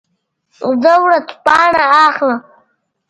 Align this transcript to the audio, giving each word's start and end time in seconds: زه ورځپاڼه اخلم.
زه 0.83 0.91
ورځپاڼه 1.03 1.85
اخلم. 2.05 2.39